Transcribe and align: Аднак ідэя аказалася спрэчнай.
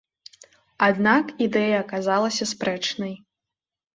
Аднак 0.85 1.25
ідэя 1.45 1.75
аказалася 1.83 2.47
спрэчнай. 2.53 3.13